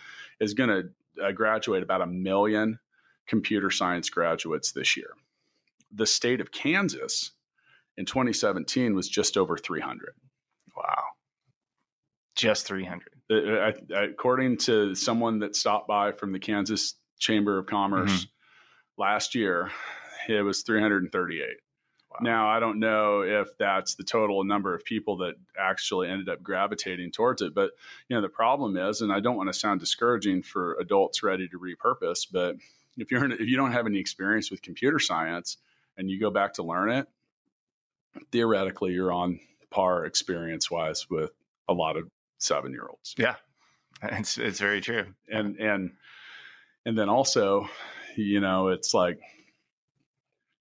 [0.41, 0.89] is going to
[1.23, 2.79] uh, graduate about a million
[3.27, 5.11] computer science graduates this year.
[5.93, 7.33] The state of Kansas
[7.97, 10.15] in 2017 was just over 300.
[10.77, 11.05] Wow.
[12.35, 13.03] Just 300.
[13.31, 13.73] Uh, uh,
[14.11, 18.31] according to someone that stopped by from the Kansas Chamber of Commerce, mm-hmm
[18.97, 19.71] last year
[20.29, 21.47] it was 338
[22.15, 22.19] wow.
[22.23, 26.43] now i don't know if that's the total number of people that actually ended up
[26.43, 27.73] gravitating towards it but
[28.09, 31.49] you know the problem is and i don't want to sound discouraging for adults ready
[31.49, 32.57] to repurpose but
[32.97, 35.57] if you're in, if you don't have any experience with computer science
[35.97, 37.07] and you go back to learn it
[38.31, 39.39] theoretically you're on
[39.71, 41.33] par experience wise with
[41.69, 43.35] a lot of seven year olds yeah.
[44.03, 45.07] It's it's very true.
[45.31, 45.93] And and
[46.85, 47.69] and then also
[48.17, 49.19] you know, it's like,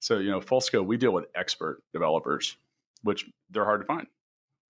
[0.04, 2.58] so, you know, Full Scale, we deal with expert developers,
[3.04, 4.06] which they're hard to find.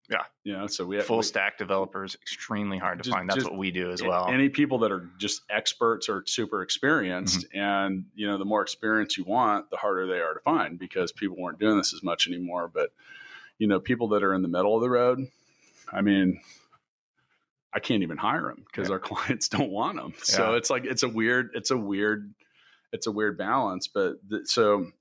[0.08, 0.22] Yeah.
[0.44, 3.28] You know, so we have full we, stack developers, extremely hard to just, find.
[3.28, 4.28] That's what we do as well.
[4.28, 7.48] Any people that are just experts or super experienced.
[7.48, 7.60] Mm-hmm.
[7.60, 11.12] And, you know, the more experience you want, the harder they are to find because
[11.12, 12.70] people weren't doing this as much anymore.
[12.72, 12.92] But,
[13.58, 15.26] you know, people that are in the middle of the road,
[15.92, 16.42] I mean,
[17.74, 18.94] I can't even hire them because yeah.
[18.94, 20.14] our clients don't want them.
[20.22, 22.32] So it's like, it's a weird, it's a weird
[22.94, 23.88] it's a weird balance.
[23.88, 24.92] But th- so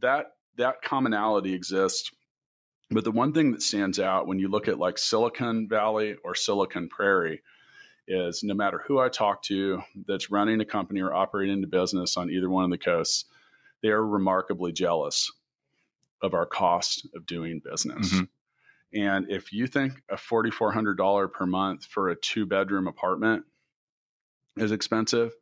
[0.00, 2.10] that that commonality exists.
[2.90, 6.34] But the one thing that stands out when you look at like Silicon Valley or
[6.34, 7.42] Silicon Prairie
[8.08, 12.16] is no matter who I talk to that's running a company or operating a business
[12.16, 13.26] on either one of the coasts,
[13.82, 15.30] they are remarkably jealous
[16.20, 18.12] of our cost of doing business.
[18.12, 18.24] Mm-hmm.
[19.00, 23.44] And if you think a $4,400 per month for a two bedroom apartment
[24.56, 25.32] is expensive,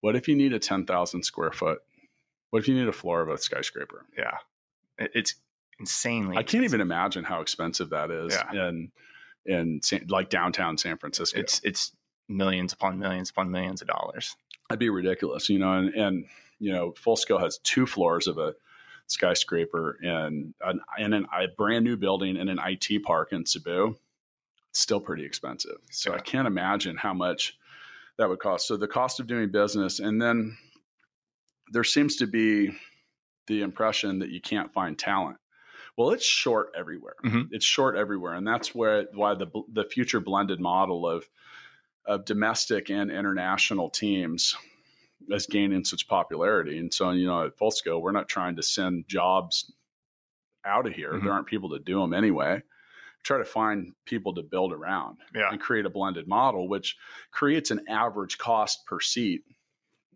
[0.00, 1.80] what if you need a 10,000 square foot?
[2.54, 4.06] What if you need a floor of a skyscraper?
[4.16, 4.36] Yeah.
[4.96, 5.34] It's
[5.80, 6.36] insanely.
[6.36, 8.68] I can't even imagine how expensive that is yeah.
[8.68, 8.92] in
[9.44, 11.40] in like downtown San Francisco.
[11.40, 11.90] It's it's
[12.28, 14.36] millions upon millions upon millions of dollars.
[14.68, 15.72] That'd be ridiculous, you know.
[15.72, 16.26] And, and
[16.60, 18.54] you know, Full Scale has two floors of a
[19.08, 23.96] skyscraper and an, in an, a brand new building in an IT park in Cebu.
[24.70, 25.78] It's still pretty expensive.
[25.90, 26.18] So yeah.
[26.18, 27.58] I can't imagine how much
[28.16, 28.68] that would cost.
[28.68, 30.56] So the cost of doing business, and then
[31.70, 32.76] there seems to be
[33.46, 35.36] the impression that you can't find talent.
[35.96, 37.14] Well, it's short everywhere.
[37.24, 37.42] Mm-hmm.
[37.52, 41.28] It's short everywhere, and that's where why the the future blended model of
[42.06, 44.56] of domestic and international teams
[45.30, 46.78] is gaining such popularity.
[46.78, 49.72] And so, you know, at Full Scale, we're not trying to send jobs
[50.66, 51.12] out of here.
[51.12, 51.24] Mm-hmm.
[51.24, 52.62] There aren't people to do them anyway
[53.24, 55.48] try to find people to build around Yeah.
[55.50, 56.96] and create a blended model, which
[57.32, 59.42] creates an average cost per seat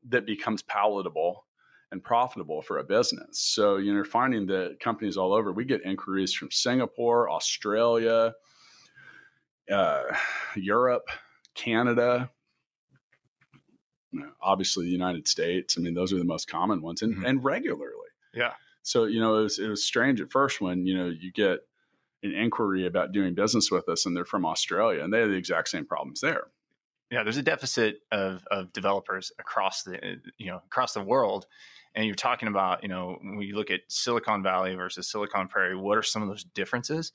[0.08, 1.44] that becomes palatable
[1.90, 3.38] and profitable for a business.
[3.38, 8.34] So, you know, finding that companies all over, we get inquiries from Singapore, Australia,
[9.70, 10.02] uh,
[10.54, 11.08] Europe,
[11.54, 12.30] Canada,
[14.12, 15.76] you know, obviously the United States.
[15.78, 17.26] I mean, those are the most common ones and, Mhm.
[17.26, 18.08] and regularly.
[18.34, 18.54] Yeah.
[18.82, 21.60] So, you know, it was, it was strange at first when, you know, you get
[22.22, 25.36] an inquiry about doing business with us and they're from Australia and they have the
[25.36, 26.48] exact same problems there.
[27.10, 31.46] Yeah, there's a deficit of of developers across the you know across the world,
[31.94, 35.76] and you're talking about you know when you look at Silicon Valley versus Silicon Prairie,
[35.76, 37.12] what are some of those differences?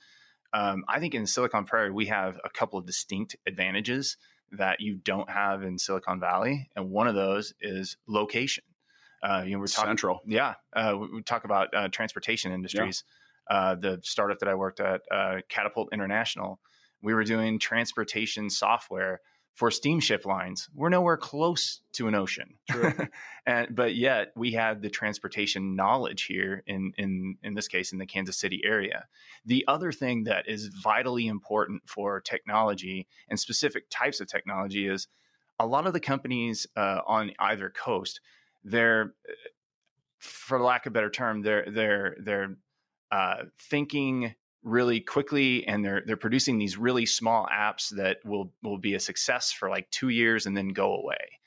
[0.53, 4.17] Um, I think in Silicon Prairie we have a couple of distinct advantages
[4.51, 8.63] that you don't have in Silicon Valley, and one of those is location.
[9.23, 10.21] Uh, you know, we're talking Central.
[10.25, 13.03] yeah, uh, we, we talk about uh, transportation industries.
[13.49, 16.59] Uh, the startup that I worked at, uh, Catapult International,
[17.01, 19.21] we were doing transportation software
[19.53, 20.67] for steamship lines.
[20.73, 22.91] We're nowhere close to an ocean, True.
[23.45, 27.99] and but yet we have the transportation knowledge here in in in this case in
[27.99, 29.05] the Kansas City area.
[29.45, 35.07] The other thing that is vitally important for technology and specific types of technology is
[35.59, 38.21] a lot of the companies uh, on either coast,
[38.63, 39.13] they're
[40.19, 42.57] for lack of a better term, they're they're they're
[43.11, 44.33] uh, thinking
[44.63, 48.99] really quickly and they're they're producing these really small apps that will will be a
[48.99, 51.39] success for like two years and then go away.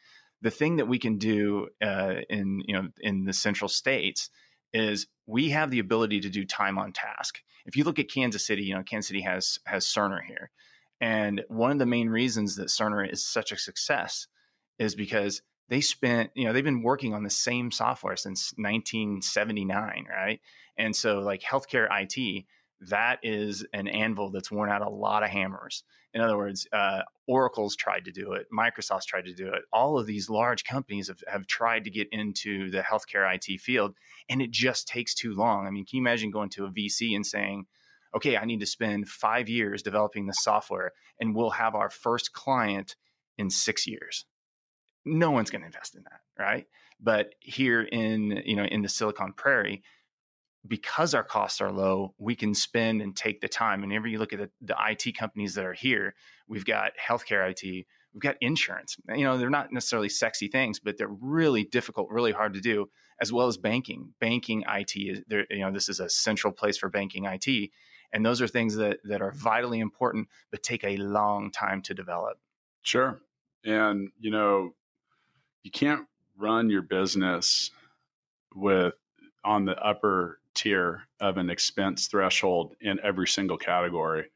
[0.43, 4.31] The thing that we can do uh, in you know in the central states
[4.73, 7.43] is we have the ability to do time on task.
[7.65, 10.51] If you look at Kansas City, you know Kansas City has has Cerner here,
[11.01, 14.27] and one of the main reasons that Cerner is such a success
[14.79, 20.07] is because they spent you know they've been working on the same software since 1979,
[20.09, 20.41] right?
[20.77, 22.45] And so like healthcare IT
[22.81, 25.83] that is an anvil that's worn out a lot of hammers.
[26.13, 29.63] In other words, uh, Oracle's tried to do it, Microsoft's tried to do it.
[29.73, 33.95] All of these large companies have, have tried to get into the healthcare IT field,
[34.29, 35.67] and it just takes too long.
[35.67, 37.67] I mean, can you imagine going to a VC and saying,
[38.15, 42.33] okay, I need to spend five years developing the software, and we'll have our first
[42.33, 42.97] client
[43.39, 44.27] in six years?
[45.05, 46.67] No one's going to invest in that, right?
[47.01, 49.83] But here in you know in the Silicon Prairie,
[50.69, 53.83] because our costs are low, we can spend and take the time.
[53.83, 56.15] And whenever you look at the, the IT companies that are here,
[56.49, 58.97] we've got healthcare IT, we've got insurance.
[59.15, 62.89] You know, they're not necessarily sexy things, but they're really difficult, really hard to do,
[63.21, 64.15] as well as banking.
[64.21, 67.71] Banking IT is there, you know, this is a central place for banking IT.
[68.13, 71.95] And those are things that that are vitally important, but take a long time to
[71.95, 72.39] develop.
[72.83, 73.21] Sure.
[73.65, 74.75] And, you know,
[75.65, 76.07] you can't
[76.39, 77.71] run your business
[78.55, 78.95] with
[79.45, 84.27] on the upper tier of an expense threshold in every single category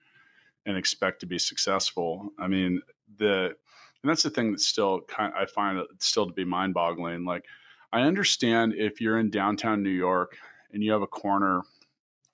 [0.66, 2.30] and expect to be successful.
[2.38, 2.82] I mean,
[3.16, 3.54] the
[4.02, 7.24] and that's the thing that's still kind I find it still to be mind-boggling.
[7.24, 7.44] Like
[7.92, 10.36] I understand if you're in downtown New York
[10.72, 11.62] and you have a corner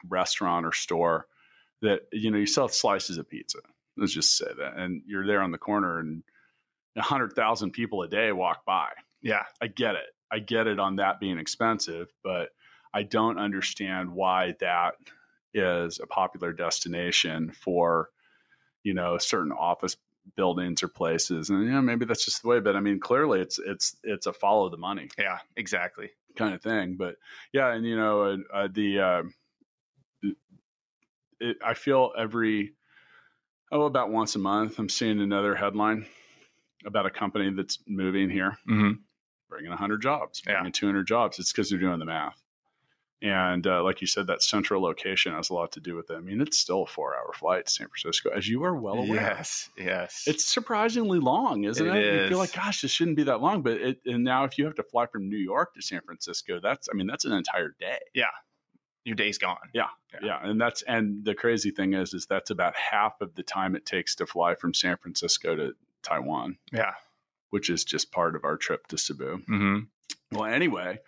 [0.08, 1.26] restaurant or store
[1.82, 3.58] that you know you sell slices of pizza.
[3.96, 6.22] Let's just say that, and you're there on the corner, and
[6.96, 8.90] a hundred thousand people a day walk by.
[9.22, 9.44] Yeah.
[9.60, 10.06] I get it.
[10.30, 12.50] I get it on that being expensive, but
[12.94, 14.94] I don't understand why that
[15.54, 18.10] is a popular destination for,
[18.82, 19.96] you know, certain office
[20.34, 21.50] buildings or places.
[21.50, 24.26] And you know, maybe that's just the way, but I mean, clearly it's it's it's
[24.26, 26.10] a follow the money Yeah, exactly.
[26.36, 26.96] kind of thing.
[26.96, 27.16] But
[27.52, 29.22] yeah, and you know, uh, uh, the uh,
[31.40, 32.74] it, I feel every
[33.72, 36.06] oh about once a month I'm seeing another headline
[36.84, 38.92] about a company that's moving here, hmm
[39.48, 40.54] bringing 100 jobs, Yeah.
[40.54, 41.38] bringing 200 jobs.
[41.38, 42.42] It's because they're doing the math.
[43.22, 46.16] And uh, like you said, that central location has a lot to do with it.
[46.16, 49.14] I mean, it's still a four-hour flight to San Francisco, as you are well aware.
[49.22, 50.24] Yes, yes.
[50.26, 51.96] It's surprisingly long, isn't it?
[51.96, 53.62] It You feel like, gosh, this shouldn't be that long.
[53.62, 56.60] But it, and now if you have to fly from New York to San Francisco,
[56.62, 58.00] that's, I mean, that's an entire day.
[58.12, 58.26] Yeah.
[59.04, 59.70] Your day's gone.
[59.72, 59.88] Yeah.
[60.20, 60.38] Yeah.
[60.42, 63.86] And that's, and the crazy thing is, is that's about half of the time it
[63.86, 66.92] takes to fly from San Francisco to Taiwan, Yeah.
[67.50, 69.38] which is just part of our trip to Cebu.
[69.46, 69.78] hmm
[70.32, 70.98] Well, anyway,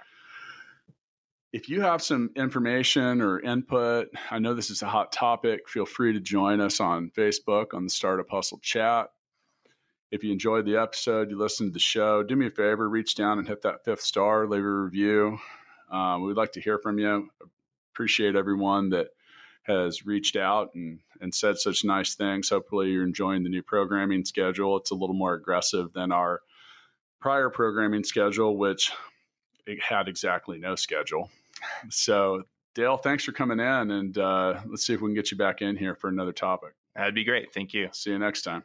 [1.53, 5.69] if you have some information or input, I know this is a hot topic.
[5.69, 9.09] Feel free to join us on Facebook on the Startup Hustle chat.
[10.11, 13.15] If you enjoyed the episode, you listened to the show, do me a favor, reach
[13.15, 15.39] down and hit that fifth star, leave a review.
[15.91, 17.29] Um, we'd like to hear from you.
[17.93, 19.09] Appreciate everyone that
[19.63, 22.49] has reached out and, and said such nice things.
[22.49, 24.79] Hopefully, you're enjoying the new programming schedule.
[24.79, 26.41] It's a little more aggressive than our
[27.21, 28.93] prior programming schedule, which
[29.67, 31.31] it had exactly no schedule.
[31.91, 32.43] So
[32.75, 35.61] Dale, thanks for coming in, and uh, let's see if we can get you back
[35.63, 36.75] in here for another topic.
[36.95, 37.53] That'd be great.
[37.53, 37.89] Thank you.
[37.93, 38.63] See you next time.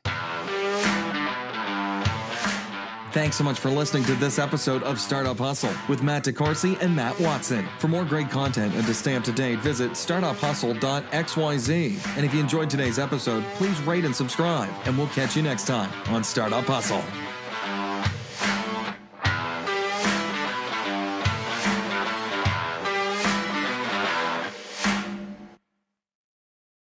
[3.11, 6.95] Thanks so much for listening to this episode of Startup Hustle with Matt DeCoursey and
[6.95, 7.67] Matt Watson.
[7.77, 12.17] For more great content and to stay up to date, visit startuphustle.xyz.
[12.17, 15.67] And if you enjoyed today's episode, please rate and subscribe, and we'll catch you next
[15.67, 17.03] time on Startup Hustle.